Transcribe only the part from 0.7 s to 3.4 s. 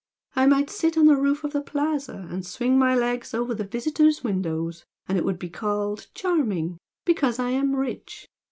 sit on the roof of the Plaza and swing my legs